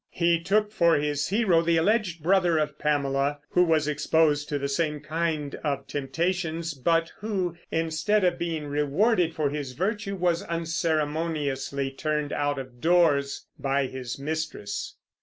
He 0.09 0.41
took 0.41 0.71
for 0.71 0.95
his 0.95 1.27
hero 1.27 1.61
the 1.61 1.77
alleged 1.77 2.23
brother 2.23 2.57
of 2.57 2.79
Pamela, 2.79 3.37
who 3.51 3.63
was 3.63 3.87
exposed 3.87 4.49
to 4.49 4.57
the 4.57 4.67
same 4.67 4.99
kind 4.99 5.53
of 5.63 5.85
temptations, 5.85 6.73
but 6.73 7.11
who, 7.19 7.55
instead 7.69 8.23
of 8.23 8.39
being 8.39 8.65
rewarded 8.65 9.35
for 9.35 9.51
his 9.51 9.73
virtue, 9.73 10.15
was 10.15 10.41
unceremoniously 10.41 11.91
turned 11.91 12.33
out 12.33 12.57
of 12.57 12.81
doors 12.81 13.45
by 13.59 13.85
his 13.85 14.17
mistress. 14.17 14.95